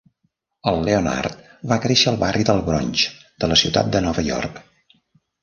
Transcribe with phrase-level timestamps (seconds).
[0.69, 1.35] El Leonard
[1.73, 3.05] va créixer al barri del Bronx
[3.45, 4.61] de la ciutat de Nova York.